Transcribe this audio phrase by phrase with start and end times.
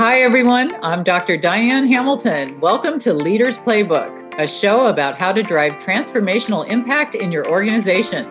[0.00, 0.74] Hi, everyone.
[0.82, 1.36] I'm Dr.
[1.36, 2.58] Diane Hamilton.
[2.58, 8.26] Welcome to Leaders Playbook, a show about how to drive transformational impact in your organization.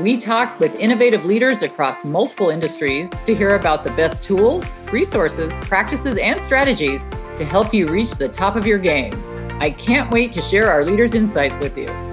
[0.00, 5.50] We talk with innovative leaders across multiple industries to hear about the best tools, resources,
[5.66, 9.12] practices, and strategies to help you reach the top of your game.
[9.60, 12.07] I can't wait to share our leaders' insights with you.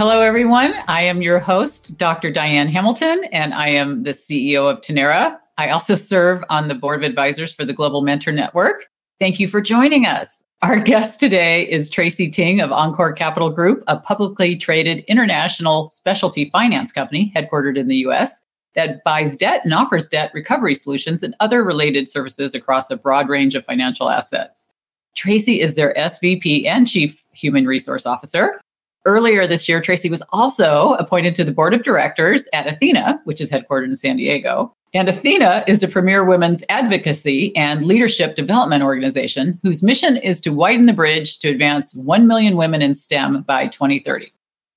[0.00, 0.72] Hello, everyone.
[0.88, 2.30] I am your host, Dr.
[2.30, 5.36] Diane Hamilton, and I am the CEO of Tonerra.
[5.58, 8.86] I also serve on the board of advisors for the Global Mentor Network.
[9.18, 10.42] Thank you for joining us.
[10.62, 16.48] Our guest today is Tracy Ting of Encore Capital Group, a publicly traded international specialty
[16.48, 21.36] finance company headquartered in the US that buys debt and offers debt recovery solutions and
[21.40, 24.66] other related services across a broad range of financial assets.
[25.14, 28.59] Tracy is their SVP and Chief Human Resource Officer.
[29.06, 33.40] Earlier this year, Tracy was also appointed to the board of directors at Athena, which
[33.40, 34.74] is headquartered in San Diego.
[34.92, 40.52] And Athena is a premier women's advocacy and leadership development organization whose mission is to
[40.52, 44.32] widen the bridge to advance 1 million women in STEM by 2030.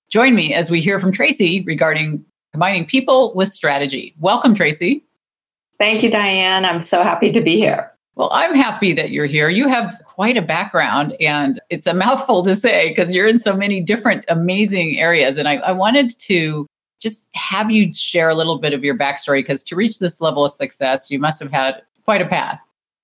[0.10, 4.16] Join me as we hear from Tracy regarding combining people with strategy.
[4.20, 5.04] Welcome, Tracy.
[5.80, 6.64] Thank you, Diane.
[6.64, 7.93] I'm so happy to be here.
[8.16, 9.50] Well, I'm happy that you're here.
[9.50, 13.56] You have quite a background, and it's a mouthful to say because you're in so
[13.56, 15.38] many different amazing areas.
[15.38, 16.68] And I, I, wanted to
[17.02, 20.46] just have you share a little bit of your backstory because to reach this level
[20.46, 22.60] of success, you must have had quite a path.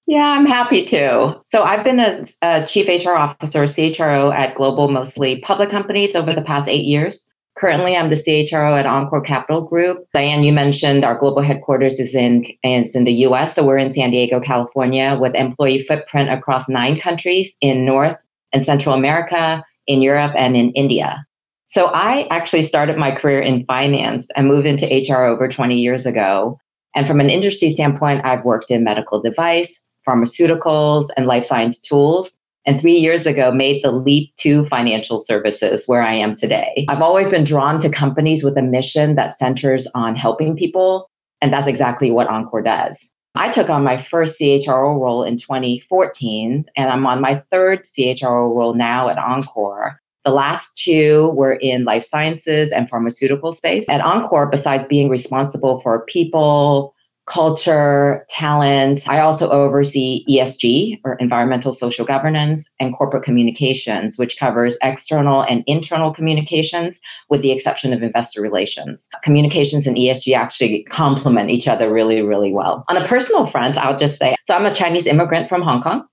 [0.05, 1.39] Yeah, I'm happy to.
[1.45, 6.33] So I've been a, a chief HR officer, CHRO at global, mostly public companies over
[6.33, 7.28] the past eight years.
[7.59, 10.07] Currently, I'm the CHRO at Encore Capital Group.
[10.13, 13.91] Diane, you mentioned our global headquarters is in is in the U.S., so we're in
[13.91, 18.15] San Diego, California, with employee footprint across nine countries in North
[18.53, 21.25] and Central America, in Europe, and in India.
[21.65, 26.05] So I actually started my career in finance and moved into HR over 20 years
[26.05, 26.57] ago.
[26.95, 32.38] And from an industry standpoint, I've worked in medical device, pharmaceuticals, and life science tools
[32.69, 36.85] and three years ago made the leap to financial services where I am today.
[36.87, 41.09] I've always been drawn to companies with a mission that centers on helping people,
[41.41, 43.03] and that's exactly what Encore does.
[43.33, 48.55] I took on my first CHRO role in 2014, and I'm on my third CHRO
[48.55, 49.99] role now at Encore.
[50.23, 53.89] The last two were in life sciences and pharmaceutical space.
[53.89, 56.93] At Encore, besides being responsible for people,
[57.29, 59.03] culture, talent.
[59.07, 65.63] I also oversee ESG or environmental social governance and corporate communications, which covers external and
[65.67, 69.07] internal communications with the exception of investor relations.
[69.23, 72.83] Communications and ESG actually complement each other really, really well.
[72.89, 76.05] On a personal front, I'll just say so I'm a Chinese immigrant from Hong Kong.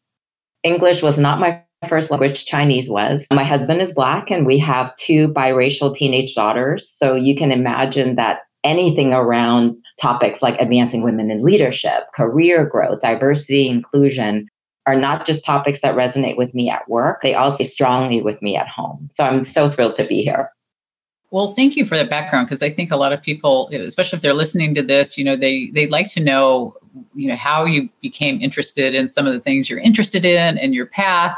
[0.63, 3.27] English was not my first language Chinese was.
[3.33, 6.89] My husband is black and we have two biracial teenage daughters.
[6.89, 13.01] So you can imagine that anything around topics like advancing women in leadership, career growth,
[13.01, 14.49] diversity, inclusion
[14.87, 18.57] are not just topics that resonate with me at work, they also strongly with me
[18.57, 19.09] at home.
[19.13, 20.51] So I'm so thrilled to be here.
[21.33, 24.23] Well, thank you for that background because I think a lot of people, especially if
[24.23, 26.77] they're listening to this, you know, they they like to know,
[27.15, 30.73] you know, how you became interested in some of the things you're interested in and
[30.73, 31.37] your path.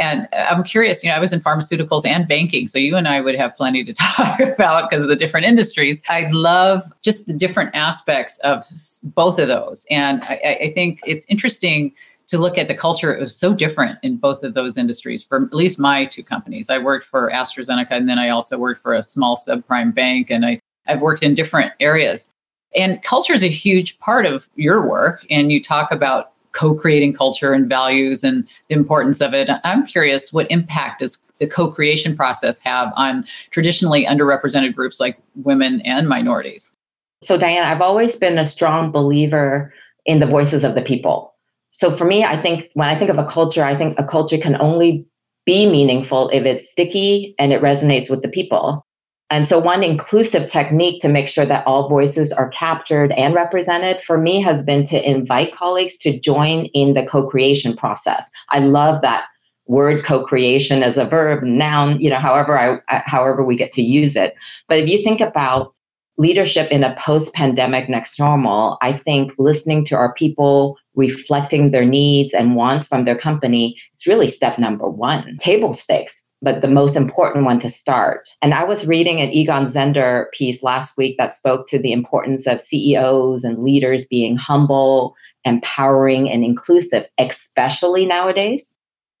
[0.00, 2.68] And I'm curious, you know, I was in pharmaceuticals and banking.
[2.68, 6.02] So you and I would have plenty to talk about because of the different industries.
[6.08, 8.64] I love just the different aspects of
[9.04, 9.86] both of those.
[9.90, 11.92] And I, I think it's interesting
[12.28, 13.14] to look at the culture.
[13.14, 16.70] It was so different in both of those industries for at least my two companies.
[16.70, 20.46] I worked for AstraZeneca and then I also worked for a small subprime bank and
[20.46, 22.30] I, I've worked in different areas.
[22.74, 25.26] And culture is a huge part of your work.
[25.28, 29.48] And you talk about co-creating culture and values and the importance of it.
[29.64, 35.80] I'm curious what impact does the co-creation process have on traditionally underrepresented groups like women
[35.86, 36.74] and minorities?
[37.22, 39.72] So Diane, I've always been a strong believer
[40.04, 41.34] in the voices of the people.
[41.72, 44.36] So for me, I think when I think of a culture, I think a culture
[44.36, 45.06] can only
[45.46, 48.84] be meaningful if it's sticky and it resonates with the people.
[49.30, 54.02] And so, one inclusive technique to make sure that all voices are captured and represented
[54.02, 58.28] for me has been to invite colleagues to join in the co creation process.
[58.48, 59.26] I love that
[59.70, 64.16] word co-creation as a verb noun you know however i however we get to use
[64.16, 64.34] it.
[64.68, 65.74] But if you think about
[66.18, 72.34] leadership in a post-pandemic next normal i think listening to our people reflecting their needs
[72.34, 75.36] and wants from their company is really step number one.
[75.38, 78.28] Table stakes but the most important one to start.
[78.42, 82.46] And I was reading an Egon Zehnder piece last week that spoke to the importance
[82.46, 85.14] of CEOs and leaders being humble,
[85.44, 88.74] empowering, and inclusive, especially nowadays.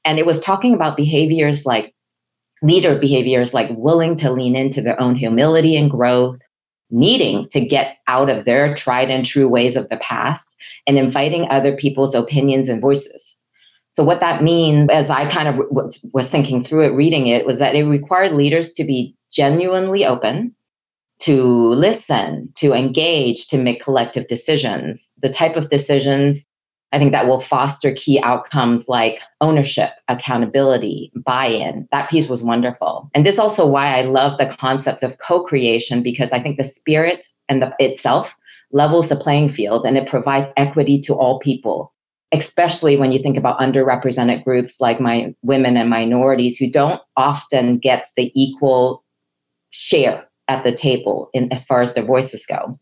[0.04, 1.94] And it was talking about behaviors like
[2.62, 6.38] leader behaviors like willing to lean into their own humility and growth,
[6.90, 10.56] needing to get out of their tried and true ways of the past,
[10.86, 13.29] and inviting other people's opinions and voices.
[13.92, 17.46] So, what that means, as I kind of w- was thinking through it, reading it,
[17.46, 20.54] was that it required leaders to be genuinely open,
[21.20, 26.46] to listen, to engage, to make collective decisions, the type of decisions
[26.92, 31.88] I think that will foster key outcomes like ownership, accountability, buy in.
[31.92, 33.10] That piece was wonderful.
[33.14, 36.64] And this also why I love the concept of co creation because I think the
[36.64, 38.36] spirit and the itself
[38.72, 41.92] levels the playing field and it provides equity to all people,
[42.32, 47.78] especially when you think about underrepresented groups like my women and minorities who don't often
[47.78, 49.04] get the equal
[49.70, 52.78] share at the table in as far as their voices go.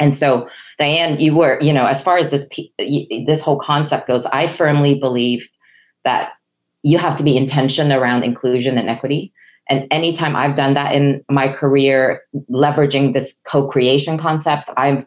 [0.00, 0.48] And so,
[0.78, 2.48] Diane, you were, you know, as far as this
[3.26, 5.48] this whole concept goes, I firmly believe
[6.04, 6.32] that
[6.82, 9.32] you have to be intention around inclusion and equity.
[9.70, 15.04] And anytime I've done that in my career, leveraging this co-creation concept, I've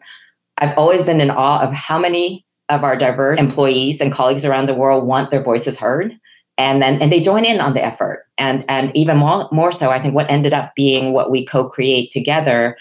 [0.56, 4.68] I've always been in awe of how many of our diverse employees and colleagues around
[4.68, 6.18] the world want their voices heard.
[6.56, 8.26] And then and they join in on the effort.
[8.36, 12.12] And and even more more so i think what ended up being what we co-create
[12.12, 12.76] together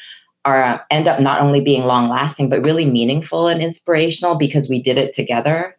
[0.45, 4.69] are uh, end up not only being long lasting but really meaningful and inspirational because
[4.69, 5.75] we did it together.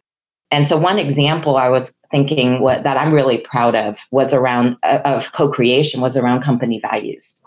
[0.51, 4.77] And so one example i was thinking what that i'm really proud of was around
[4.83, 7.41] uh, of co-creation was around company values.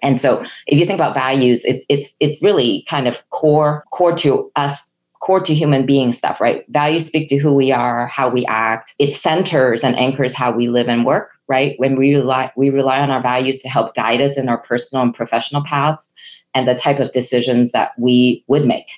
[0.00, 4.16] And so if you think about values it's it's it's really kind of core core
[4.18, 4.87] to us
[5.20, 6.64] core to human being stuff right?
[6.68, 8.94] Values speak to who we are how we act.
[8.98, 11.74] It centers and anchors how we live and work right?
[11.78, 15.02] When we rely we rely on our values to help guide us in our personal
[15.02, 16.12] and professional paths
[16.54, 18.88] and the type of decisions that we would make.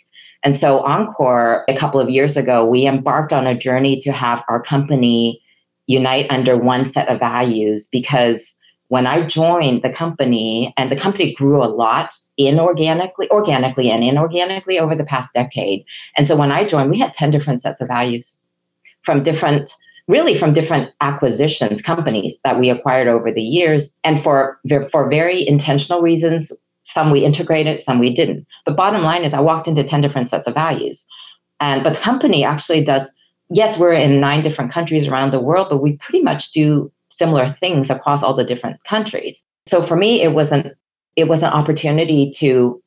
[0.42, 4.42] And so, Encore, a couple of years ago, we embarked on a journey to have
[4.48, 5.42] our company
[5.86, 8.56] unite under one set of values because
[8.88, 12.12] when I joined the company, and the company grew a lot
[12.44, 15.84] inorganically, organically, and inorganically over the past decade.
[16.16, 18.36] And so, when I joined, we had 10 different sets of values
[19.02, 19.70] from different
[20.08, 24.58] really from different acquisitions companies that we acquired over the years and for
[24.90, 26.52] for very intentional reasons
[26.90, 28.46] some we integrated, some we didn't.
[28.66, 31.06] But bottom line is I walked into 10 different sets of values.
[31.60, 33.10] And but the company actually does,
[33.50, 37.48] yes, we're in nine different countries around the world, but we pretty much do similar
[37.48, 39.42] things across all the different countries.
[39.66, 40.72] So for me, it was an
[41.16, 42.82] it was an opportunity to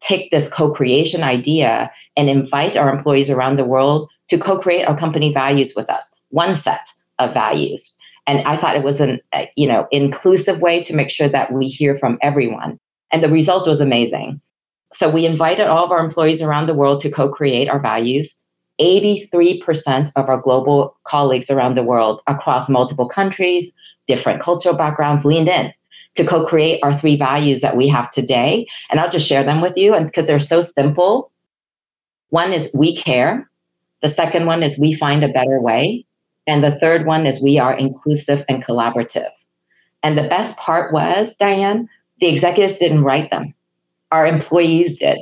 [0.00, 5.32] take this co-creation idea and invite our employees around the world to co-create our company
[5.32, 6.86] values with us, one set
[7.18, 7.96] of values.
[8.26, 11.52] And I thought it was an uh, you know inclusive way to make sure that
[11.52, 12.78] we hear from everyone.
[13.12, 14.40] And the result was amazing.
[14.92, 18.32] So we invited all of our employees around the world to co create our values.
[18.78, 23.72] 83% of our global colleagues around the world across multiple countries,
[24.06, 25.72] different cultural backgrounds leaned in
[26.16, 29.76] to co-create our three values that we have today and i'll just share them with
[29.76, 31.30] you and because they're so simple
[32.30, 33.48] one is we care
[34.02, 36.04] the second one is we find a better way
[36.46, 39.32] and the third one is we are inclusive and collaborative
[40.02, 41.88] and the best part was diane
[42.20, 43.54] the executives didn't write them,
[44.10, 45.18] our employees did.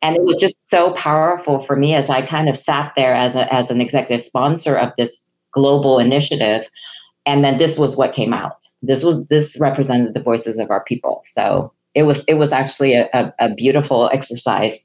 [0.00, 3.36] And it was just so powerful for me as I kind of sat there as,
[3.36, 6.68] a, as an executive sponsor of this global initiative.
[7.24, 8.61] And then this was what came out.
[8.82, 11.22] This was this represented the voices of our people.
[11.32, 14.78] So it was it was actually a, a, a beautiful exercise.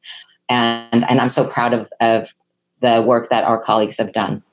[0.49, 2.33] And and I'm so proud of, of
[2.81, 4.43] the work that our colleagues have done.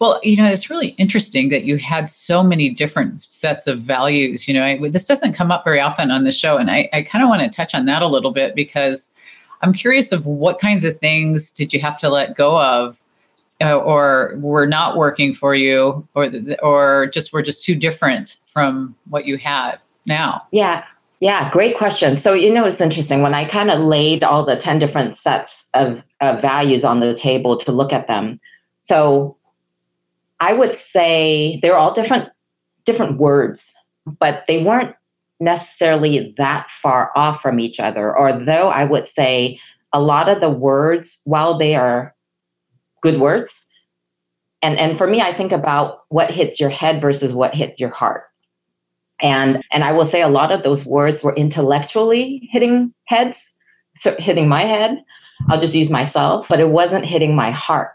[0.00, 4.48] Well, you know, it's really interesting that you had so many different sets of values.
[4.48, 7.02] You know, I, this doesn't come up very often on the show, and I, I
[7.02, 9.12] kind of want to touch on that a little bit because
[9.60, 12.96] I'm curious of what kinds of things did you have to let go of,
[13.62, 16.30] uh, or were not working for you, or
[16.62, 20.42] or just we're just too different from what you have now.
[20.52, 20.84] Yeah,
[21.20, 22.16] yeah, great question.
[22.16, 25.66] So, you know, it's interesting when I kind of laid all the 10 different sets
[25.74, 28.40] of, of values on the table to look at them.
[28.80, 29.36] So,
[30.40, 32.30] I would say they're all different
[32.86, 33.74] different words,
[34.18, 34.96] but they weren't
[35.38, 38.16] necessarily that far off from each other.
[38.16, 39.60] Or though I would say
[39.92, 42.14] a lot of the words, while they are
[43.02, 43.60] good words,
[44.62, 47.90] and and for me, I think about what hits your head versus what hits your
[47.90, 48.24] heart.
[49.22, 53.50] And and I will say a lot of those words were intellectually hitting heads,
[53.96, 55.02] so hitting my head.
[55.48, 57.92] I'll just use myself, but it wasn't hitting my heart.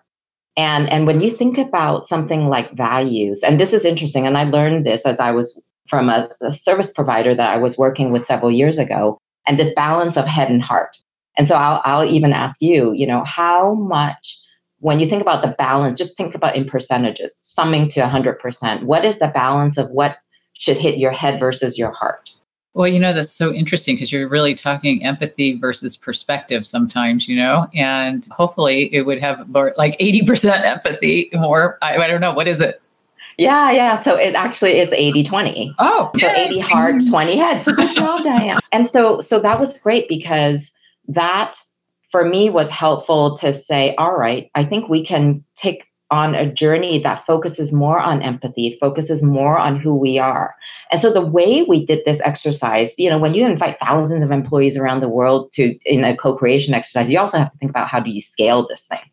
[0.57, 4.45] And, and when you think about something like values, and this is interesting, and I
[4.45, 8.25] learned this as I was from a, a service provider that I was working with
[8.25, 10.97] several years ago, and this balance of head and heart.
[11.37, 14.39] And so I'll, I'll even ask you, you know, how much,
[14.85, 19.03] when you think about the balance, just think about in percentages, summing to 100%, what
[19.03, 20.19] is the balance of what
[20.53, 22.31] should hit your head versus your heart.
[22.75, 27.35] Well, you know, that's so interesting because you're really talking empathy versus perspective sometimes, you
[27.35, 31.79] know, and hopefully it would have more like 80% empathy, more.
[31.81, 32.33] I, I don't know.
[32.33, 32.79] What is it?
[33.39, 33.99] Yeah, yeah.
[34.01, 35.75] So it actually is 80 20.
[35.79, 37.65] Oh, so 80 heart, 20 head.
[37.65, 38.59] Good job, Diane.
[38.71, 40.71] And so, so that was great because
[41.07, 41.57] that
[42.15, 46.49] for me was helpful to say, all right, I think we can take on a
[46.49, 50.55] journey that focuses more on empathy, focuses more on who we are.
[50.93, 54.31] And so the way we did this exercise, you know, when you invite thousands of
[54.31, 57.89] employees around the world to in a co-creation exercise, you also have to think about
[57.89, 59.03] how do you scale this thing.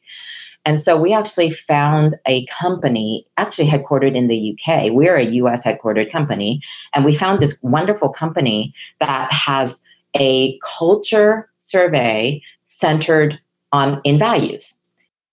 [0.65, 4.93] And so we actually found a company actually headquartered in the UK.
[4.93, 6.61] We're a US headquartered company.
[6.95, 9.81] And we found this wonderful company that has
[10.17, 12.43] a culture survey
[12.73, 13.39] centered
[13.73, 14.75] on in values.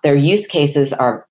[0.04, 1.28] Their use cases are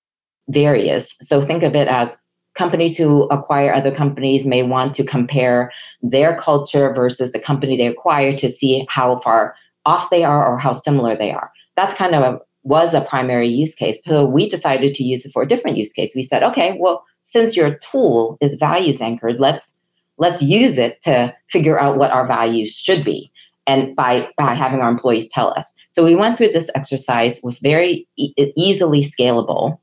[0.48, 1.14] various.
[1.20, 2.16] So think of it as
[2.54, 5.72] companies who acquire other companies may want to compare
[6.02, 9.54] their culture versus the company they acquire to see how far
[9.86, 11.50] off they are or how similar they are.
[11.76, 14.00] That's kind of a, was a primary use case.
[14.04, 16.12] So we decided to use it for a different use case.
[16.14, 19.74] We said, okay, well, since your tool is values anchored, let's
[20.18, 23.30] let's use it to figure out what our values should be
[23.66, 25.72] and by by having our employees tell us.
[25.92, 29.78] So we went through this exercise was very e- easily scalable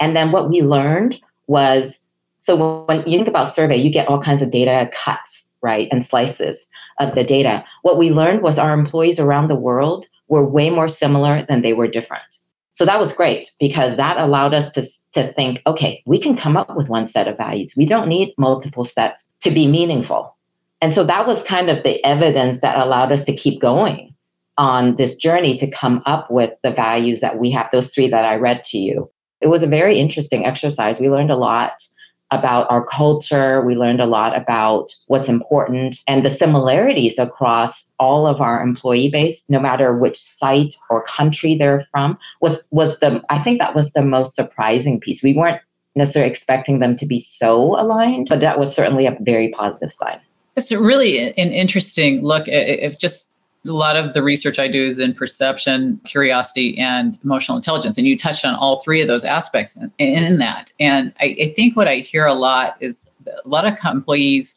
[0.00, 1.98] and then what we learned was
[2.38, 6.02] so when you think about survey, you get all kinds of data cuts, right, and
[6.02, 6.66] slices
[6.98, 7.62] of the data.
[7.82, 11.74] What we learned was our employees around the world were way more similar than they
[11.74, 12.38] were different.
[12.72, 16.56] So that was great because that allowed us to, to think, okay, we can come
[16.56, 17.74] up with one set of values.
[17.76, 20.34] We don't need multiple sets to be meaningful.
[20.80, 24.14] And so that was kind of the evidence that allowed us to keep going
[24.58, 28.24] on this journey to come up with the values that we have, those three that
[28.24, 31.00] I read to you it was a very interesting exercise.
[31.00, 31.82] We learned a lot
[32.30, 33.60] about our culture.
[33.62, 39.10] We learned a lot about what's important and the similarities across all of our employee
[39.10, 43.74] base, no matter which site or country they're from, was was the I think that
[43.74, 45.22] was the most surprising piece.
[45.22, 45.60] We weren't
[45.96, 50.20] necessarily expecting them to be so aligned, but that was certainly a very positive sign.
[50.56, 52.46] It's really an interesting look.
[52.46, 53.29] If just
[53.66, 57.98] a lot of the research I do is in perception, curiosity, and emotional intelligence.
[57.98, 60.72] And you touched on all three of those aspects in, in that.
[60.80, 64.56] And I, I, think what I hear a lot is a lot of employees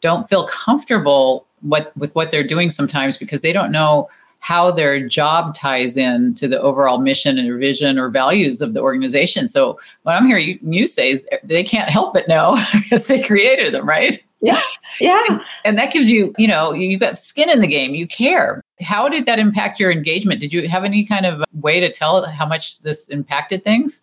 [0.00, 4.08] don't feel comfortable what, with what they're doing sometimes because they don't know
[4.40, 8.80] how their job ties in to the overall mission and vision or values of the
[8.80, 9.46] organization.
[9.46, 13.22] So what I'm hearing you, you say is they can't help but know because they
[13.22, 14.22] created them, right?
[14.42, 14.60] Yeah.
[15.00, 15.22] Yeah.
[15.28, 17.94] And, and that gives you, you know, you've got skin in the game.
[17.94, 18.62] You care.
[18.80, 20.40] How did that impact your engagement?
[20.40, 24.02] Did you have any kind of way to tell how much this impacted things?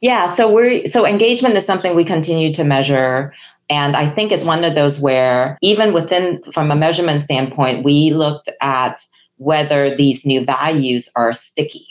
[0.00, 3.34] Yeah, so we're so engagement is something we continue to measure
[3.70, 8.12] and I think it's one of those where even within from a measurement standpoint, we
[8.12, 11.89] looked at whether these new values are sticky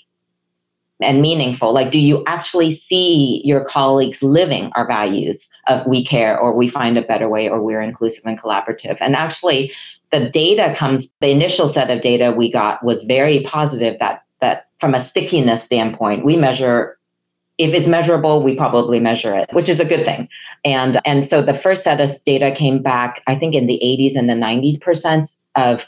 [1.01, 1.73] and meaningful.
[1.73, 6.69] Like, do you actually see your colleagues living our values of we care or we
[6.69, 8.97] find a better way or we're inclusive and collaborative?
[8.99, 9.71] And actually,
[10.11, 14.67] the data comes, the initial set of data we got was very positive that that
[14.79, 16.97] from a stickiness standpoint, we measure
[17.57, 20.29] if it's measurable, we probably measure it, which is a good thing.
[20.63, 24.15] And and so the first set of data came back, I think in the 80s
[24.15, 25.85] and the 90s percent of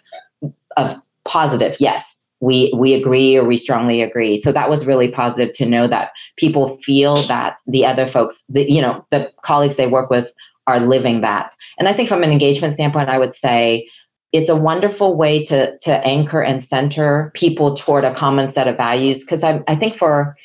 [0.78, 1.78] of positive.
[1.80, 4.42] Yes, we we agree or we strongly agree.
[4.42, 8.70] So that was really positive to know that people feel that the other folks, the,
[8.70, 10.34] you know, the colleagues they work with
[10.68, 11.54] are living that.
[11.78, 13.88] And I think from an engagement standpoint, I would say
[14.32, 18.76] it's a wonderful way to to anchor and center people toward a common set of
[18.76, 19.22] values.
[19.22, 20.36] Because I I think for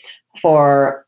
[0.41, 1.07] for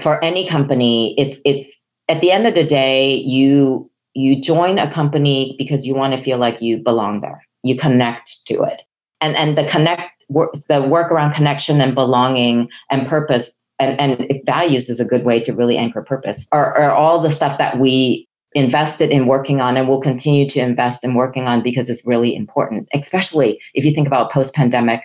[0.00, 4.90] for any company, it's it's at the end of the day, you you join a
[4.90, 7.44] company because you want to feel like you belong there.
[7.64, 8.82] You connect to it
[9.22, 10.24] and and the connect
[10.68, 15.40] the work around connection and belonging and purpose and, and values is a good way
[15.40, 19.76] to really anchor purpose are, are all the stuff that we invested in working on
[19.76, 23.92] and will continue to invest in working on because it's really important especially if you
[23.92, 25.02] think about post-pandemic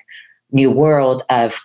[0.52, 1.60] new world of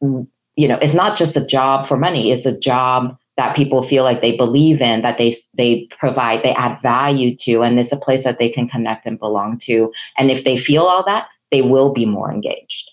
[0.00, 4.02] you know it's not just a job for money it's a job that people feel
[4.02, 7.96] like they believe in that they they provide they add value to and it's a
[7.96, 9.92] place that they can connect and belong to.
[10.16, 12.90] And if they feel all that they will be more engaged.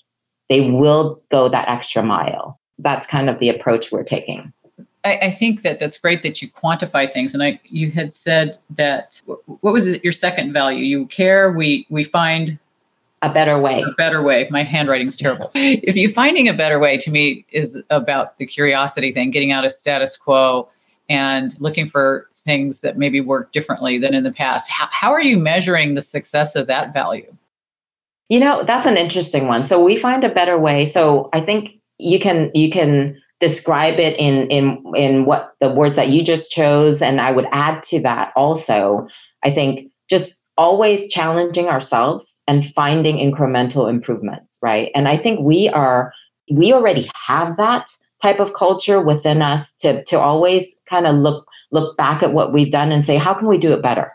[0.49, 2.59] They will go that extra mile.
[2.79, 4.53] That's kind of the approach we're taking.
[5.03, 7.33] I, I think that that's great that you quantify things.
[7.33, 10.03] And I, you had said that what was it?
[10.03, 10.83] Your second value?
[10.83, 11.51] You care.
[11.51, 12.57] We we find
[13.21, 13.81] a better way.
[13.81, 14.47] A better way.
[14.51, 15.49] My handwriting's terrible.
[15.55, 19.65] if you finding a better way, to me, is about the curiosity thing, getting out
[19.65, 20.69] of status quo
[21.09, 24.69] and looking for things that maybe work differently than in the past.
[24.69, 27.33] How, how are you measuring the success of that value?
[28.29, 29.65] You know, that's an interesting one.
[29.65, 30.85] So we find a better way.
[30.85, 35.95] So I think you can you can describe it in in in what the words
[35.97, 39.07] that you just chose and I would add to that also.
[39.43, 44.91] I think just always challenging ourselves and finding incremental improvements, right?
[44.95, 46.13] And I think we are
[46.51, 47.89] we already have that
[48.21, 52.53] type of culture within us to to always kind of look look back at what
[52.53, 54.11] we've done and say how can we do it better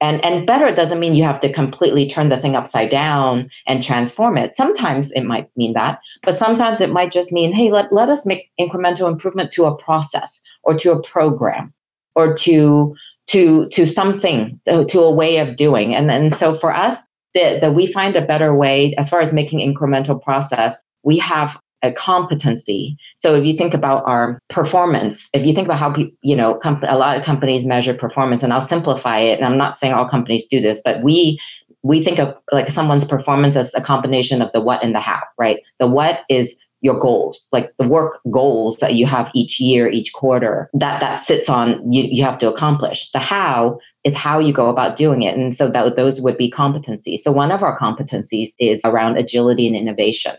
[0.00, 3.82] and and better doesn't mean you have to completely turn the thing upside down and
[3.82, 4.54] transform it.
[4.54, 8.26] Sometimes it might mean that but sometimes it might just mean hey let, let us
[8.26, 11.72] make incremental improvement to a process or to a program
[12.14, 12.94] or to
[13.28, 15.94] to to something to a way of doing.
[15.94, 17.02] And and so for us
[17.34, 21.92] that we find a better way as far as making incremental process we have a
[21.92, 22.96] competency.
[23.16, 26.84] So if you think about our performance, if you think about how you know, comp-
[26.86, 29.38] a lot of companies measure performance, and I'll simplify it.
[29.38, 31.38] And I'm not saying all companies do this, but we
[31.82, 35.22] we think of like someone's performance as a combination of the what and the how,
[35.38, 35.60] right?
[35.78, 40.12] The what is your goals, like the work goals that you have each year, each
[40.12, 43.10] quarter, that that sits on you, you have to accomplish.
[43.12, 45.36] The how is how you go about doing it.
[45.36, 47.20] And so that those would be competencies.
[47.20, 50.36] So one of our competencies is around agility and innovation.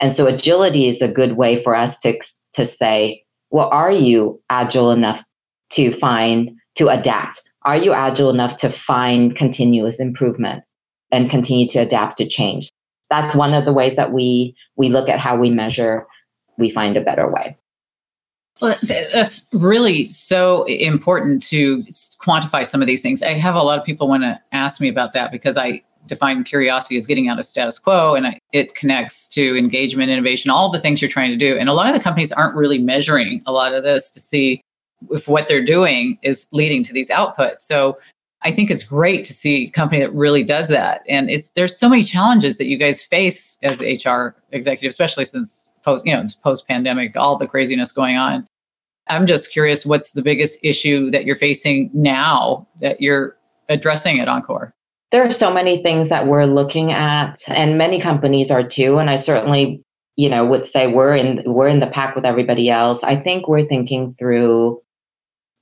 [0.00, 2.18] And so agility is a good way for us to,
[2.54, 5.24] to say, well, are you agile enough
[5.70, 7.42] to find, to adapt?
[7.62, 10.74] Are you agile enough to find continuous improvements
[11.10, 12.70] and continue to adapt to change?
[13.10, 16.06] That's one of the ways that we we look at how we measure,
[16.58, 17.56] we find a better way.
[18.60, 21.84] Well, that's really so important to
[22.20, 23.22] quantify some of these things.
[23.22, 26.42] I have a lot of people want to ask me about that because I define
[26.44, 30.80] curiosity as getting out of status quo and it connects to engagement innovation all the
[30.80, 31.56] things you're trying to do.
[31.56, 34.62] And a lot of the companies aren't really measuring a lot of this to see
[35.10, 37.60] if what they're doing is leading to these outputs.
[37.60, 37.98] So
[38.42, 41.02] i think it's great to see a company that really does that.
[41.08, 45.68] And it's there's so many challenges that you guys face as hr executive especially since
[45.84, 48.46] post you know it's post pandemic all the craziness going on.
[49.08, 53.36] I'm just curious what's the biggest issue that you're facing now that you're
[53.68, 54.72] addressing at encore
[55.10, 59.08] there are so many things that we're looking at and many companies are too and
[59.08, 59.82] i certainly
[60.18, 63.02] you know would say we're in we're in the pack with everybody else.
[63.02, 64.82] I think we're thinking through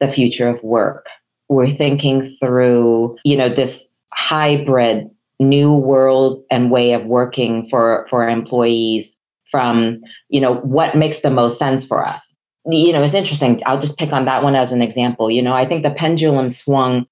[0.01, 1.09] the future of work.
[1.49, 8.27] We're thinking through you know this hybrid new world and way of working for for
[8.27, 12.35] employees from you know what makes the most sense for us.
[12.65, 13.61] You know it's interesting.
[13.67, 15.31] I'll just pick on that one as an example.
[15.31, 17.07] You know i think the pendulum swung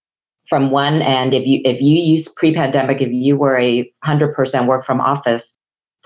[0.48, 4.84] from one end if you if you use pre-pandemic if you were a 100% work
[4.84, 5.56] from office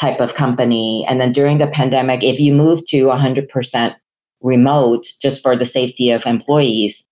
[0.01, 3.95] type of company and then during the pandemic if you move to 100%
[4.41, 7.03] remote just for the safety of employees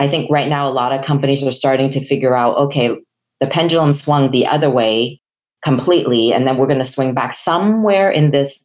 [0.00, 2.96] i think right now a lot of companies are starting to figure out okay
[3.40, 5.20] the pendulum swung the other way
[5.62, 8.64] completely and then we're going to swing back somewhere in this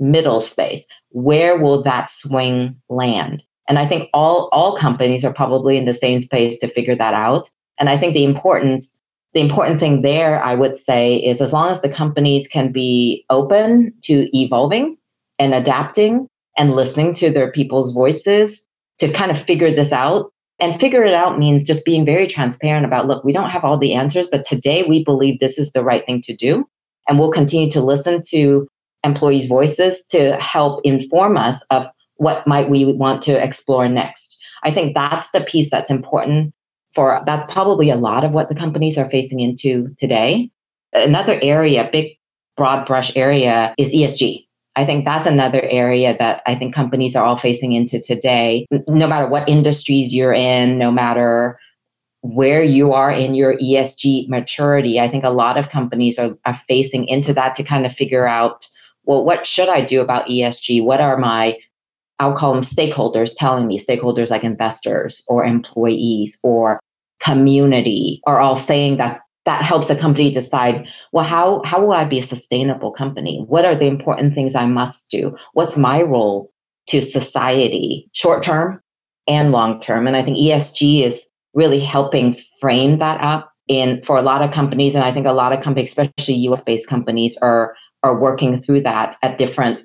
[0.00, 0.86] middle space.
[1.10, 5.94] Where will that swing land and I think all all companies are probably in the
[5.94, 7.48] same space to figure that out.
[7.78, 8.94] And I think the importance
[9.34, 13.24] the important thing there I would say is as long as the companies can be
[13.28, 14.96] open to evolving
[15.38, 16.26] and adapting
[16.56, 18.66] and listening to their people's voices
[18.98, 20.32] to kind of figure this out.
[20.60, 23.78] And figure it out means just being very transparent about look, we don't have all
[23.78, 26.66] the answers, but today we believe this is the right thing to do.
[27.08, 28.66] And we'll continue to listen to
[29.04, 31.86] employees' voices to help inform us of
[32.18, 34.38] what might we want to explore next?
[34.62, 36.52] I think that's the piece that's important
[36.94, 40.50] for that's probably a lot of what the companies are facing into today.
[40.92, 42.18] Another area, big
[42.56, 44.46] broad brush area is ESG.
[44.74, 48.66] I think that's another area that I think companies are all facing into today.
[48.86, 51.58] No matter what industries you're in, no matter
[52.22, 56.54] where you are in your ESG maturity, I think a lot of companies are, are
[56.54, 58.68] facing into that to kind of figure out,
[59.04, 60.84] well, what should I do about ESG?
[60.84, 61.58] What are my
[62.18, 66.80] I'll call them stakeholders telling me, stakeholders like investors or employees or
[67.20, 72.04] community are all saying that that helps a company decide, well, how, how will I
[72.04, 73.44] be a sustainable company?
[73.48, 75.36] What are the important things I must do?
[75.54, 76.52] What's my role
[76.88, 78.82] to society, short term
[79.26, 80.06] and long term?
[80.06, 84.50] And I think ESG is really helping frame that up in for a lot of
[84.50, 84.94] companies.
[84.94, 88.80] And I think a lot of companies, especially US based companies, are are working through
[88.82, 89.82] that at different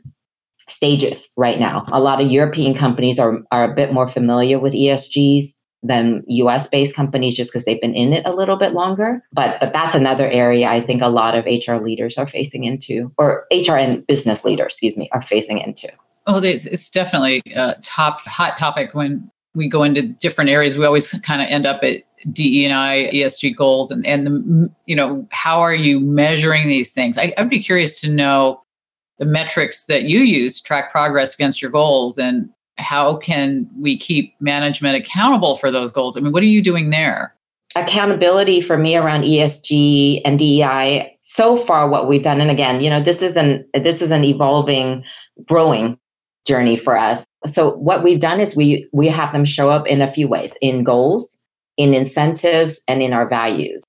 [0.68, 1.86] stages right now.
[1.92, 6.68] A lot of European companies are, are a bit more familiar with ESGs than US
[6.68, 9.22] based companies just because they've been in it a little bit longer.
[9.34, 13.12] But but that's another area I think a lot of HR leaders are facing into,
[13.18, 15.90] or HR and business leaders, excuse me, are facing into.
[16.26, 20.86] Oh, it's, it's definitely a top hot topic when we go into different areas, we
[20.86, 24.96] always kind of end up at DE and I ESG goals, and and the, you
[24.96, 27.18] know how are you measuring these things?
[27.18, 28.64] I, I'd be curious to know
[29.20, 33.98] the metrics that you use to track progress against your goals, and how can we
[33.98, 36.18] keep management accountable for those goals?
[36.18, 37.36] I mean, what are you doing there?
[37.76, 41.18] Accountability for me around ESG and DEI.
[41.22, 44.24] So far, what we've done, and again, you know, this is an this is an
[44.24, 45.04] evolving,
[45.46, 45.98] growing
[46.46, 47.26] journey for us.
[47.48, 50.56] So what we've done is we we have them show up in a few ways
[50.62, 51.38] in goals,
[51.78, 53.83] in incentives, and in our values.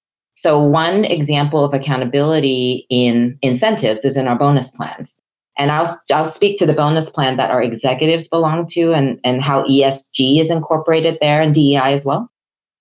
[0.45, 5.19] So one example of accountability in incentives is in our bonus plans.
[5.57, 9.41] And I'll I'll speak to the bonus plan that our executives belong to and, and
[9.41, 12.29] how ESG is incorporated there and DEI as well.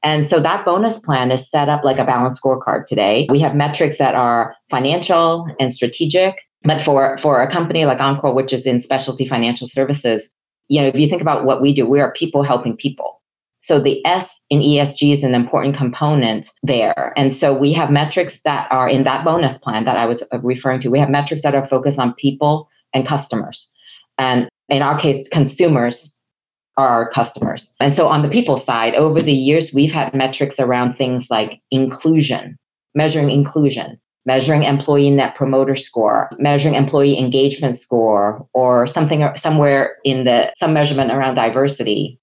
[0.03, 3.27] And so that bonus plan is set up like a balanced scorecard today.
[3.29, 8.33] We have metrics that are financial and strategic, but for, for a company like Encore,
[8.33, 10.35] which is in specialty financial services,
[10.67, 13.21] you know, if you think about what we do, we are people helping people.
[13.63, 17.13] So the S in ESG is an important component there.
[17.15, 20.39] And so we have metrics that are in that bonus plan that I was uh,
[20.39, 20.91] referring to.
[20.91, 23.73] We have metrics that are focused on people and customers.
[24.17, 26.13] And in our case, consumers
[26.75, 27.73] are our customers.
[27.79, 31.61] And so on the people side, over the years, we've had metrics around things like
[31.71, 32.57] inclusion,
[32.95, 40.25] measuring inclusion, measuring employee net promoter score, measuring employee engagement score, or something somewhere in
[40.25, 42.19] the some measurement around diversity.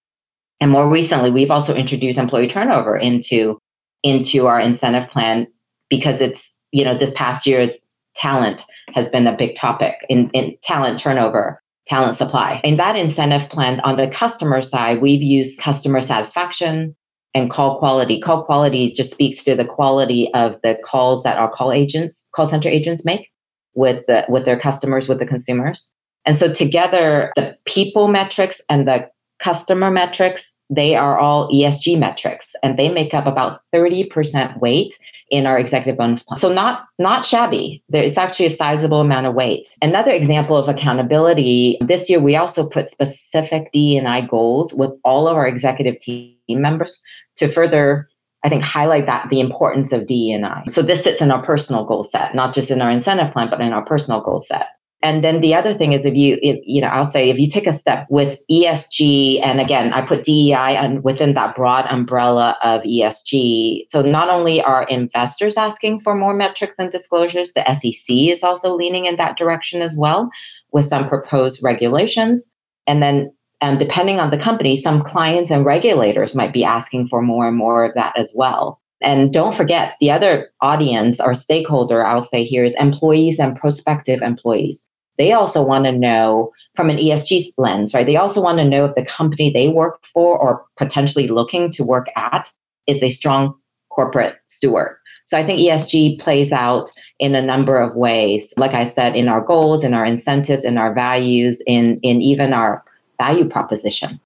[0.60, 3.58] And more recently, we've also introduced employee turnover into
[4.02, 5.46] into our incentive plan
[5.88, 7.78] because it's you know this past year's
[8.14, 8.62] talent
[8.94, 13.80] has been a big topic in, in talent turnover talent supply in that incentive plan
[13.80, 16.94] on the customer side we've used customer satisfaction
[17.34, 18.20] and call quality.
[18.20, 22.46] Call quality just speaks to the quality of the calls that our call agents, call
[22.46, 23.30] center agents make
[23.74, 25.90] with the with their customers, with the consumers.
[26.26, 32.54] And so together, the people metrics and the customer metrics, they are all ESG metrics,
[32.62, 34.96] and they make up about 30% weight
[35.30, 36.36] in our executive bonus plan.
[36.36, 37.82] So not not shabby.
[37.88, 39.68] There, it's actually a sizable amount of weight.
[39.80, 41.78] Another example of accountability.
[41.80, 46.00] This year, we also put specific D and I goals with all of our executive
[46.00, 47.00] team members
[47.36, 48.08] to further
[48.42, 50.64] I think highlight that the importance of D and I.
[50.68, 53.60] So this sits in our personal goal set, not just in our incentive plan, but
[53.60, 54.68] in our personal goal set.
[55.02, 57.48] And then the other thing is if you, if, you know, I'll say if you
[57.48, 62.56] take a step with ESG, and again, I put DEI and within that broad umbrella
[62.62, 63.84] of ESG.
[63.88, 68.76] So not only are investors asking for more metrics and disclosures, the SEC is also
[68.76, 70.30] leaning in that direction as well
[70.70, 72.50] with some proposed regulations.
[72.86, 73.32] And then
[73.62, 77.56] um, depending on the company, some clients and regulators might be asking for more and
[77.56, 78.80] more of that as well.
[79.02, 84.20] And don't forget the other audience or stakeholder, I'll say here, is employees and prospective
[84.20, 84.86] employees
[85.20, 88.06] they also want to know from an ESG lens, right?
[88.06, 91.84] They also want to know if the company they work for or potentially looking to
[91.84, 92.50] work at
[92.86, 93.54] is a strong
[93.90, 94.96] corporate steward.
[95.26, 98.54] So I think ESG plays out in a number of ways.
[98.56, 102.54] Like I said, in our goals, in our incentives, in our values, in, in even
[102.54, 102.82] our
[103.18, 104.18] value proposition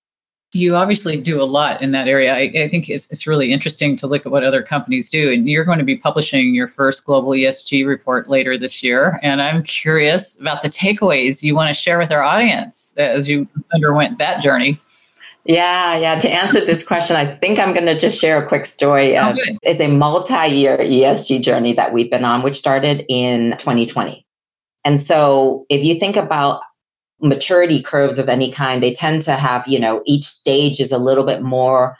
[0.54, 2.34] you obviously do a lot in that area.
[2.34, 5.32] I, I, think it's, it's really interesting to look at what other companies do.
[5.32, 9.18] And you're going to be publishing your first global ESG report later this year.
[9.22, 13.48] And I'm curious about the takeaways you want to share with our audience as you
[13.74, 14.78] underwent that journey.
[15.44, 16.18] Yeah, yeah.
[16.20, 19.18] To answer this question, I think I'm going to just share a quick story.
[19.18, 24.24] Oh, it's a multi year ESG journey that we've been on, which started in 2020.
[24.84, 26.62] And so if you think about
[27.20, 30.98] maturity curves of any kind, they tend to have, you know, each stage is a
[30.98, 31.96] little bit more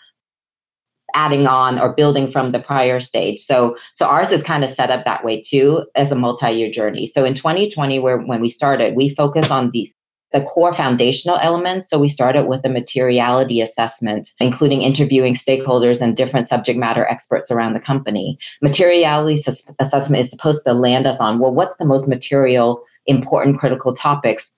[1.14, 3.40] adding on or building from the prior stage.
[3.40, 7.06] So so ours is kind of set up that way too as a multi-year journey.
[7.06, 9.94] So in 2020 where when we started, we focus on these
[10.32, 11.88] the core foundational elements.
[11.88, 17.52] So we started with a materiality assessment, including interviewing stakeholders and different subject matter experts
[17.52, 18.36] around the company.
[18.60, 19.40] Materiality
[19.78, 24.50] assessment is supposed to land us on, well, what's the most material, important, critical topics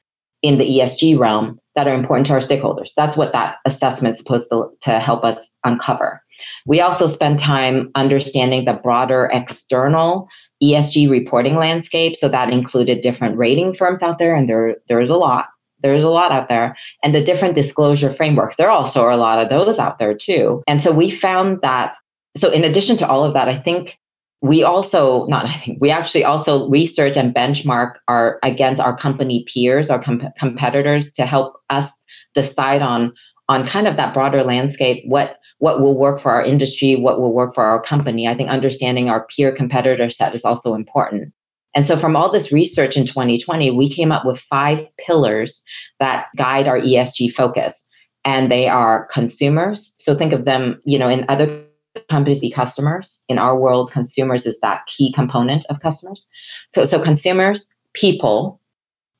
[0.42, 2.90] in the ESG realm that are important to our stakeholders.
[2.96, 6.22] That's what that assessment is supposed to, to help us uncover.
[6.66, 10.28] We also spend time understanding the broader external
[10.62, 12.16] ESG reporting landscape.
[12.16, 15.48] So that included different rating firms out there, and there, there's a lot.
[15.82, 16.76] There's a lot out there.
[17.02, 20.62] And the different disclosure frameworks, there also are a lot of those out there too.
[20.66, 21.96] And so we found that,
[22.36, 23.98] so in addition to all of that, I think
[24.42, 29.44] we also not i think we actually also research and benchmark our against our company
[29.52, 31.90] peers our com- competitors to help us
[32.34, 33.12] decide on
[33.48, 37.32] on kind of that broader landscape what what will work for our industry what will
[37.32, 41.32] work for our company i think understanding our peer competitor set is also important
[41.74, 45.62] and so from all this research in 2020 we came up with five pillars
[45.98, 47.86] that guide our esg focus
[48.26, 49.94] and they are consumers.
[49.98, 51.62] So think of them, you know, in other
[52.08, 53.22] companies be customers.
[53.28, 56.28] In our world, consumers is that key component of customers.
[56.70, 58.60] So so consumers, people,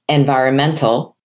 [0.08, 1.16] environmental,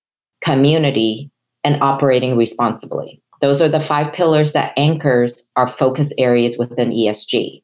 [0.41, 1.31] community,
[1.63, 3.21] and operating responsibly.
[3.41, 7.63] Those are the five pillars that anchors our focus areas within ESG.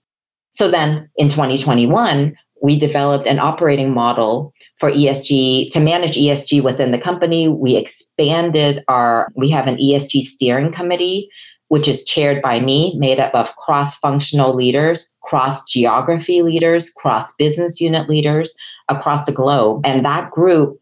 [0.52, 6.92] So then in 2021, we developed an operating model for ESG to manage ESG within
[6.92, 7.48] the company.
[7.48, 11.30] We expanded our, we have an ESG steering committee,
[11.70, 17.32] which is chaired by me, made up of cross functional leaders, cross geography leaders, cross
[17.38, 18.56] business unit leaders
[18.90, 19.82] across the globe.
[19.86, 20.80] And that group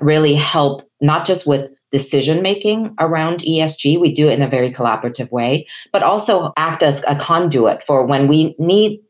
[0.00, 4.00] really help not just with decision making around ESG.
[4.00, 8.04] We do it in a very collaborative way, but also act as a conduit for
[8.04, 9.00] when we need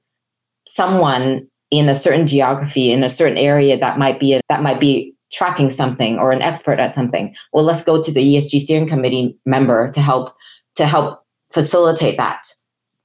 [0.68, 4.78] someone in a certain geography in a certain area that might be a, that might
[4.78, 7.34] be tracking something or an expert at something.
[7.52, 10.35] Well, let's go to the ESG steering committee member to help
[10.76, 12.46] to help facilitate that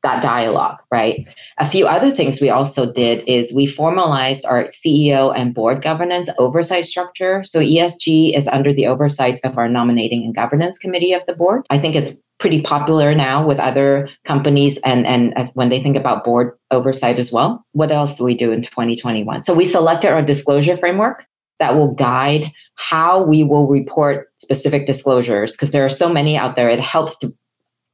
[0.03, 1.27] that dialogue, right?
[1.59, 6.29] A few other things we also did is we formalized our CEO and board governance
[6.39, 7.43] oversight structure.
[7.43, 11.65] So ESG is under the oversight of our nominating and governance committee of the board.
[11.69, 15.95] I think it's pretty popular now with other companies and and as when they think
[15.95, 17.63] about board oversight as well.
[17.73, 19.43] What else do we do in 2021?
[19.43, 21.25] So we selected our disclosure framework
[21.59, 26.55] that will guide how we will report specific disclosures because there are so many out
[26.55, 26.69] there.
[26.69, 27.31] It helps to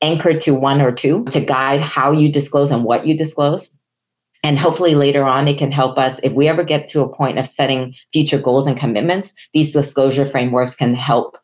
[0.01, 3.69] anchored to one or two to guide how you disclose and what you disclose.
[4.43, 7.39] And hopefully later on, it can help us if we ever get to a point
[7.39, 11.37] of setting future goals and commitments, these disclosure frameworks can help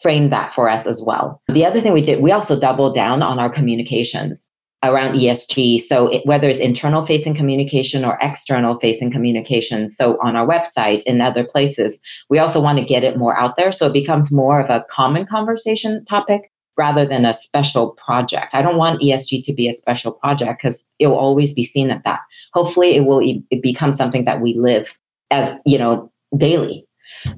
[0.00, 1.42] frame that for us as well.
[1.48, 4.48] The other thing we did, we also doubled down on our communications
[4.82, 5.80] around ESG.
[5.80, 9.88] So it, whether it's internal facing communication or external facing communication.
[9.88, 13.56] So on our website and other places, we also want to get it more out
[13.56, 13.72] there.
[13.72, 18.54] So it becomes more of a common conversation topic rather than a special project.
[18.54, 21.90] I don't want ESG to be a special project because it will always be seen
[21.90, 22.20] at that.
[22.52, 24.92] Hopefully, it will e- it become something that we live
[25.30, 26.86] as you know daily.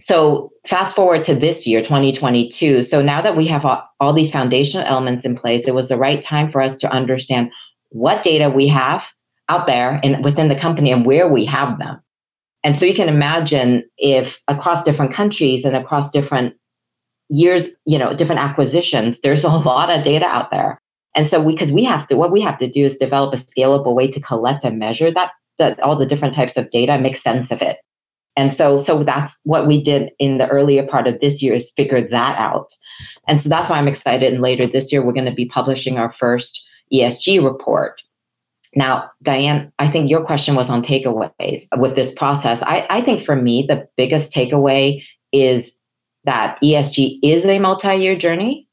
[0.01, 2.83] So fast forward to this year, 2022.
[2.83, 5.96] So now that we have all, all these foundational elements in place, it was the
[5.96, 7.51] right time for us to understand
[7.90, 9.07] what data we have
[9.48, 12.03] out there and within the company and where we have them.
[12.64, 16.55] And so you can imagine if across different countries and across different
[17.28, 20.80] years, you know, different acquisitions, there's a lot of data out there.
[21.14, 23.36] And so we, because we have to, what we have to do is develop a
[23.36, 27.16] scalable way to collect and measure that, that all the different types of data, make
[27.16, 27.78] sense of it.
[28.36, 31.70] And so, so that's what we did in the earlier part of this year is
[31.70, 32.68] figure that out.
[33.26, 34.32] And so that's why I'm excited.
[34.32, 38.00] And later this year, we're going to be publishing our first ESG report.
[38.76, 42.62] Now, Diane, I think your question was on takeaways with this process.
[42.62, 45.77] I, I think for me, the biggest takeaway is
[46.28, 48.68] that ESG is a multi year journey.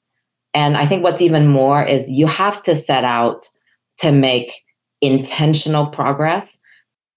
[0.54, 3.48] And I think what's even more is you have to set out
[4.00, 4.52] to make
[5.00, 6.58] intentional progress.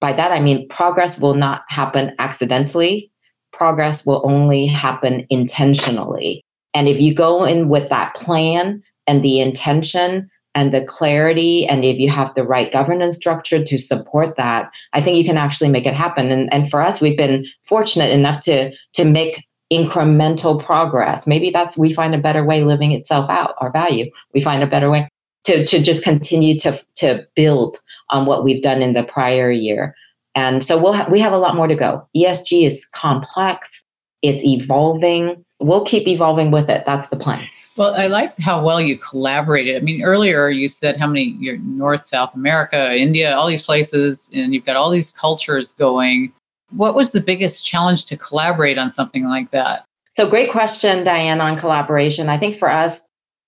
[0.01, 3.11] By that, I mean progress will not happen accidentally,
[3.53, 6.45] progress will only happen intentionally.
[6.73, 11.85] And if you go in with that plan and the intention and the clarity, and
[11.85, 15.71] if you have the right governance structure to support that, I think you can actually
[15.71, 16.31] make it happen.
[16.31, 21.27] And, and for us, we've been fortunate enough to, to make incremental progress.
[21.27, 24.11] Maybe that's we find a better way living itself out, our value.
[24.35, 25.09] We find a better way
[25.45, 27.79] to, to just continue to, to build
[28.11, 29.95] on what we've done in the prior year.
[30.35, 32.07] And so we'll ha- we have a lot more to go.
[32.17, 33.85] ESG is complex,
[34.23, 35.45] it's evolving.
[35.61, 36.85] We'll keep evolving with it.
[36.87, 37.45] That's the plan.
[37.77, 39.77] Well, I like how well you collaborated.
[39.77, 44.31] I mean, earlier you said how many you're North, South America, India, all these places,
[44.35, 46.33] and you've got all these cultures going.
[46.71, 49.85] What was the biggest challenge to collaborate on something like that?
[50.11, 52.29] So, great question, Diane, on collaboration.
[52.29, 53.01] I think for us,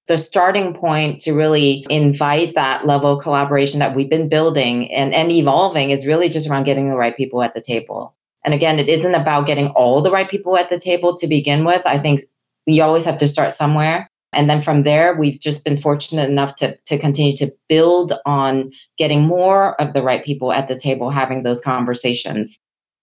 [0.06, 5.14] the starting point to really invite that level of collaboration that we've been building and,
[5.14, 8.14] and evolving is really just around getting the right people at the table.
[8.44, 11.64] And again, it isn't about getting all the right people at the table to begin
[11.64, 11.82] with.
[11.86, 12.22] I think
[12.66, 14.08] we always have to start somewhere.
[14.32, 18.72] And then from there, we've just been fortunate enough to, to continue to build on
[18.96, 22.60] getting more of the right people at the table, having those conversations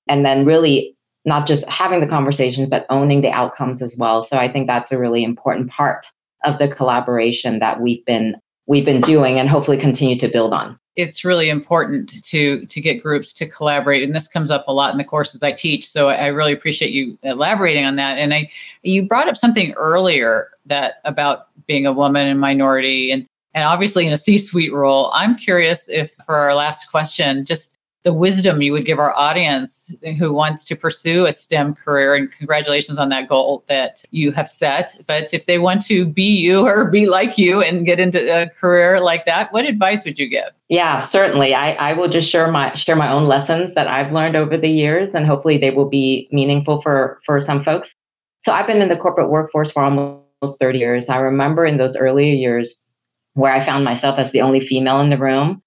[0.10, 4.24] and then really not just having the conversations but owning the outcomes as well.
[4.24, 6.08] So i think that's a really important part
[6.46, 8.36] of the collaboration that we've been
[8.68, 10.78] we've been doing and hopefully continue to build on.
[10.96, 14.92] It's really important to to get groups to collaborate and this comes up a lot
[14.92, 18.18] in the courses i teach so i really appreciate you elaborating on that.
[18.18, 18.50] And i
[18.84, 24.06] you brought up something earlier that about being a woman and minority and and obviously
[24.06, 25.10] in a c-suite role.
[25.14, 27.77] I'm curious if for our last question just
[28.08, 32.16] the wisdom you would give our audience who wants to pursue a STEM career.
[32.16, 34.96] And congratulations on that goal that you have set.
[35.08, 38.50] But if they want to be you or be like you and get into a
[38.50, 40.46] career like that, what advice would you give?
[40.70, 41.54] Yeah, certainly.
[41.54, 44.70] I, I will just share my share my own lessons that I've learned over the
[44.70, 47.94] years, and hopefully they will be meaningful for for some folks.
[48.40, 51.10] So I've been in the corporate workforce for almost 30 years.
[51.10, 52.88] I remember in those earlier years
[53.34, 55.62] where I found myself as the only female in the room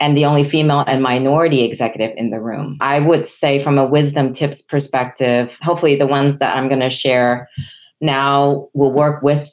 [0.00, 2.76] and the only female and minority executive in the room.
[2.80, 6.90] I would say, from a wisdom tips perspective, hopefully the ones that I'm going to
[6.90, 7.48] share
[8.00, 9.48] now will work with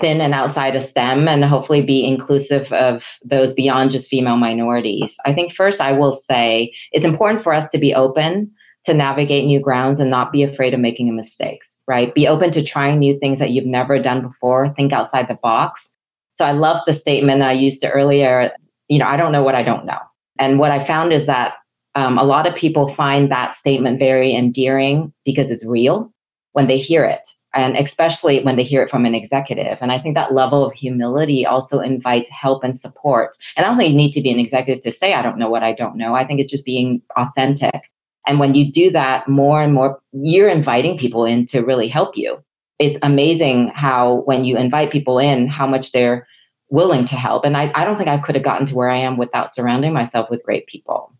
[0.00, 5.16] thin and outside of STEM and hopefully be inclusive of those beyond just female minorities.
[5.24, 8.52] I think first, I will say it's important for us to be open
[8.84, 12.14] to navigate new grounds and not be afraid of making mistakes, right?
[12.14, 15.88] Be open to trying new things that you've never done before, think outside the box.
[16.32, 18.52] So I love the statement I used earlier
[18.88, 19.98] you know, I don't know what I don't know.
[20.38, 21.54] And what I found is that
[21.94, 26.12] um, a lot of people find that statement very endearing because it's real
[26.52, 29.78] when they hear it, and especially when they hear it from an executive.
[29.80, 33.36] And I think that level of humility also invites help and support.
[33.56, 35.50] And I don't think you need to be an executive to say, I don't know
[35.50, 36.14] what I don't know.
[36.14, 37.90] I think it's just being authentic.
[38.26, 42.16] And when you do that more and more, you're inviting people in to really help
[42.16, 42.42] you.
[42.78, 46.28] It's amazing how, when you invite people in, how much they're
[46.70, 47.44] willing to help.
[47.44, 49.92] And I, I don't think I could have gotten to where I am without surrounding
[49.92, 51.12] myself with great people.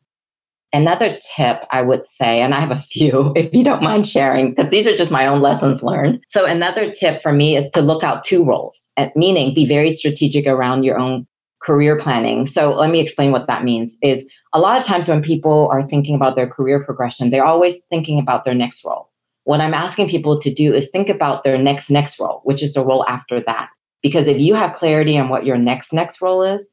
[0.73, 4.51] Another tip I would say, and I have a few if you don't mind sharing,
[4.51, 6.23] because these are just my own lessons learned.
[6.29, 9.91] So, another tip for me is to look out two roles, eh, meaning be very
[9.91, 11.27] strategic around your own
[11.63, 12.45] career planning.
[12.45, 15.83] So, let me explain what that means is a lot of times when people are
[15.83, 19.11] thinking about their career progression, they're always thinking about their next role.
[19.45, 22.75] What I'm asking people to do is think about their next next role, which is
[22.75, 23.71] the role after that.
[24.03, 26.69] Because if you have clarity on what your next next role is,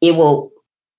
[0.00, 0.50] it will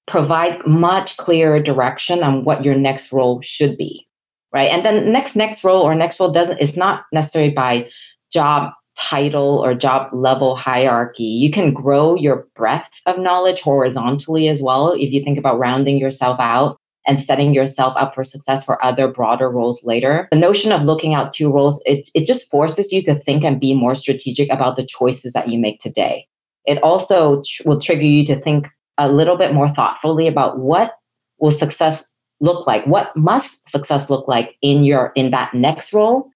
[0.07, 4.07] provide much clearer direction on what your next role should be.
[4.53, 4.71] Right.
[4.71, 7.89] And then next next role or next role doesn't is not necessarily by
[8.31, 11.23] job title or job level hierarchy.
[11.23, 15.99] You can grow your breadth of knowledge horizontally as well if you think about rounding
[15.99, 20.27] yourself out and setting yourself up for success for other broader roles later.
[20.31, 23.59] The notion of looking out two roles, it, it just forces you to think and
[23.59, 26.27] be more strategic about the choices that you make today.
[26.65, 28.67] It also tr- will trigger you to think
[28.97, 30.95] a little bit more thoughtfully about what
[31.39, 32.03] will success
[32.39, 32.85] look like?
[32.85, 36.29] What must success look like in your in that next role?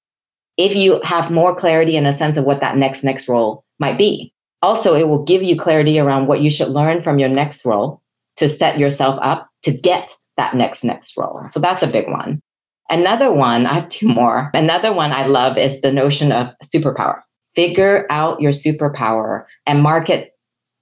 [0.58, 3.98] If you have more clarity in a sense of what that next next role might
[3.98, 4.34] be.
[4.62, 8.00] Also, it will give you clarity around what you should learn from your next role
[8.38, 11.42] to set yourself up to get that next next role.
[11.48, 12.42] So that's a big one.
[12.90, 14.52] Another one, I have two more.
[14.54, 17.22] Another one I love is the notion of superpower.
[17.56, 20.34] Figure out your superpower and market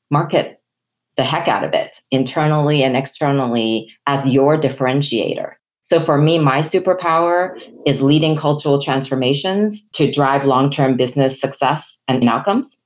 [0.09, 0.59] market
[1.17, 5.51] the heck out of it internally and externally as your differentiator.
[5.83, 12.23] So for me, my superpower is leading cultural transformations to drive long-term business success and
[12.27, 12.77] outcomes.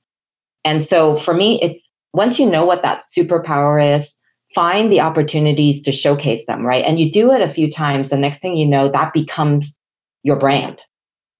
[0.64, 4.12] And so for me, it's once you know what that superpower is,
[4.54, 6.84] find the opportunities to showcase them, right?
[6.84, 8.10] And you do it a few times.
[8.10, 9.76] The next thing you know, that becomes
[10.22, 10.80] your brand.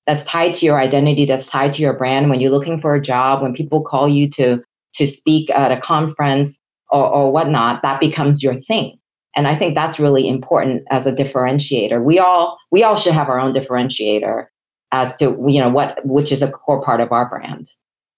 [0.06, 2.28] That's tied to your identity, that's tied to your brand.
[2.28, 4.62] When you're looking for a job, when people call you to,
[4.96, 8.98] to speak at a conference or, or whatnot, that becomes your thing.
[9.36, 12.02] And I think that's really important as a differentiator.
[12.02, 14.46] We all we all should have our own differentiator
[14.92, 17.68] as to you know what which is a core part of our brand.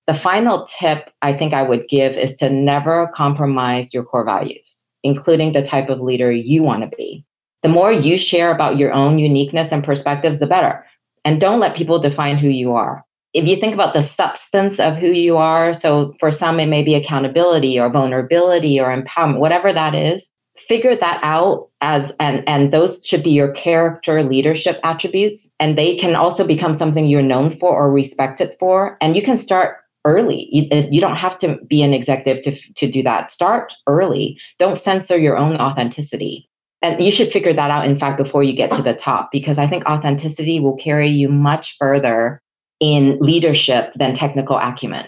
[0.07, 4.76] The final tip I think I would give is to never compromise your core values
[5.07, 7.25] including the type of leader you want to be.
[7.63, 10.85] The more you share about your own uniqueness and perspectives, the better.
[11.25, 13.05] And don't let people define who you are.
[13.33, 16.83] If you think about the substance of who you are, so for some, it may
[16.83, 22.73] be accountability or vulnerability or empowerment, whatever that is, figure that out as and and
[22.73, 27.51] those should be your character leadership attributes and they can also become something you're known
[27.51, 30.49] for or respected for and you can start early.
[30.51, 33.31] You, uh, you don't have to be an executive to, to do that.
[33.31, 34.41] Start early.
[34.59, 36.49] Don't censor your own authenticity.
[36.81, 39.59] And you should figure that out, in fact, before you get to the top, because
[39.59, 42.41] I think authenticity will carry you much further
[42.81, 45.07] in leadership than technical acumen.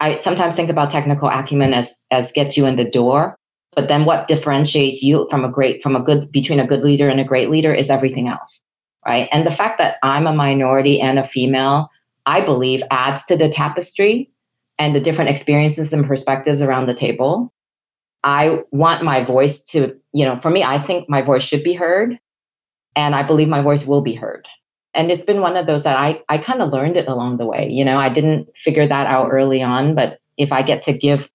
[0.00, 3.36] I sometimes think about technical acumen as as gets you in the door,
[3.76, 7.08] but then what differentiates you from a great from a good between a good leader
[7.08, 8.62] and a great leader is everything else,
[9.06, 9.28] right?
[9.30, 11.90] And the fact that I'm a minority and a female,
[12.24, 14.30] I believe adds to the tapestry
[14.80, 17.52] and the different experiences and perspectives around the table.
[18.24, 21.74] I want my voice to, you know, for me, I think my voice should be
[21.74, 22.18] heard.
[22.96, 24.48] And I believe my voice will be heard.
[24.94, 27.46] And it's been one of those that I, I kind of learned it along the
[27.46, 27.68] way.
[27.68, 31.30] You know, I didn't figure that out early on, but if I get to give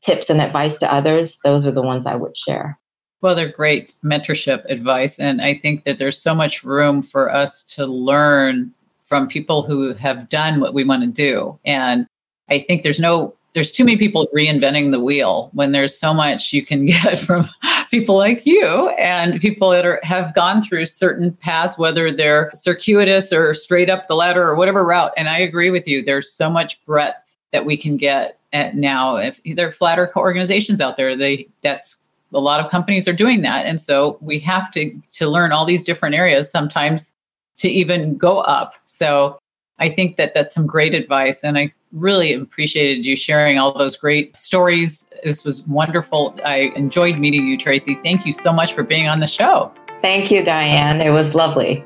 [0.00, 2.78] tips and advice to others, those are the ones I would share.
[3.20, 5.18] Well, they're great mentorship advice.
[5.18, 8.72] And I think that there's so much room for us to learn
[9.02, 11.58] from people who have done what we want to do.
[11.64, 12.06] And
[12.50, 16.52] I think there's no there's too many people reinventing the wheel when there's so much
[16.52, 17.46] you can get from
[17.90, 23.32] people like you and people that are, have gone through certain paths, whether they're circuitous
[23.32, 25.12] or straight up the ladder or whatever route.
[25.16, 26.04] And I agree with you.
[26.04, 29.16] There's so much breadth that we can get at now.
[29.16, 31.96] If there are flatter organizations out there, they that's
[32.34, 33.64] a lot of companies are doing that.
[33.66, 37.16] And so we have to to learn all these different areas sometimes
[37.56, 38.74] to even go up.
[38.86, 39.38] So
[39.78, 41.42] I think that that's some great advice.
[41.42, 45.10] And I really appreciated you sharing all those great stories.
[45.24, 46.38] This was wonderful.
[46.44, 47.94] I enjoyed meeting you, Tracy.
[48.02, 49.72] Thank you so much for being on the show.
[50.02, 51.00] Thank you, Diane.
[51.00, 51.84] It was lovely.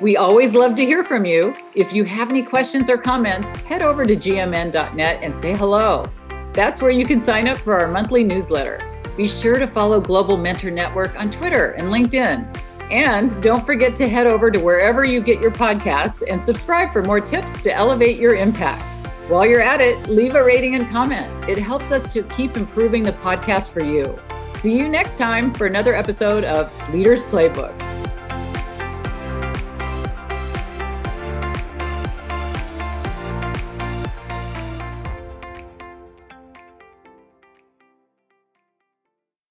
[0.00, 1.54] We always love to hear from you.
[1.74, 6.06] If you have any questions or comments, head over to gmn.net and say hello.
[6.54, 8.80] That's where you can sign up for our monthly newsletter.
[9.16, 12.69] Be sure to follow Global Mentor Network on Twitter and LinkedIn.
[12.90, 17.02] And don't forget to head over to wherever you get your podcasts and subscribe for
[17.02, 18.82] more tips to elevate your impact.
[19.28, 21.48] While you're at it, leave a rating and comment.
[21.48, 24.18] It helps us to keep improving the podcast for you.
[24.54, 27.99] See you next time for another episode of Leaders Playbook.